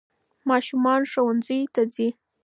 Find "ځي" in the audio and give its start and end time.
1.93-2.09